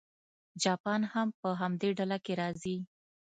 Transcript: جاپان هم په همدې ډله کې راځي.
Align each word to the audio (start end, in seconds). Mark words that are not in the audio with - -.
جاپان 0.63 1.01
هم 1.13 1.27
په 1.39 1.49
همدې 1.61 1.89
ډله 1.97 2.17
کې 2.25 2.33
راځي. 2.41 2.77